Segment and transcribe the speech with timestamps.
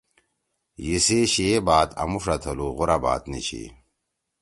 [0.87, 3.63] یسی شیے بات آمُوݜا تھلُو غورا بات نی چھی۔